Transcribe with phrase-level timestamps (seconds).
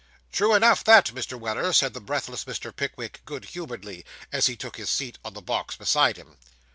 [0.31, 1.39] True enough, that, Mr.
[1.39, 2.75] Weller,' said the breathless Mr.
[2.75, 6.39] Pickwick good humouredly, as he took his seat on the box beside him.